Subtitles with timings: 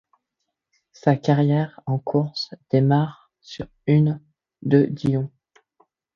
[0.93, 4.19] Sa carrière en course démarre sur une
[4.63, 5.31] De Dion.